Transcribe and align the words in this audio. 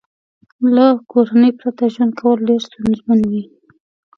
له 0.75 0.85
کورنۍ 1.11 1.51
پرته 1.59 1.83
ژوند 1.93 2.13
کول 2.19 2.37
ډېر 2.47 2.59
ستونزمن 2.67 3.19
وي 3.31 3.43